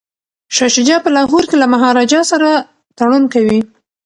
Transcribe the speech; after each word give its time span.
شاه 0.55 0.71
شجاع 0.75 0.99
په 1.03 1.09
لاهور 1.15 1.43
کي 1.49 1.55
له 1.61 1.67
مهاراجا 1.73 2.21
سره 2.31 2.49
تړون 2.97 3.23
کوي. 3.33 3.59